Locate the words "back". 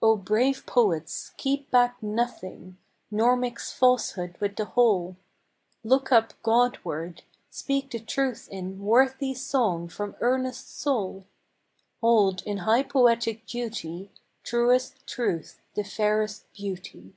1.70-2.02